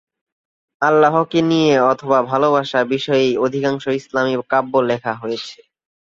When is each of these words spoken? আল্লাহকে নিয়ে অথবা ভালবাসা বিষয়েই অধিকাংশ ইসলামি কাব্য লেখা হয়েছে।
আল্লাহকে 0.81 1.39
নিয়ে 1.49 1.73
অথবা 1.91 2.17
ভালবাসা 2.23 2.79
বিষয়েই 2.93 3.31
অধিকাংশ 3.37 3.83
ইসলামি 3.99 4.33
কাব্য 4.51 4.73
লেখা 4.89 5.13
হয়েছে। 5.13 5.57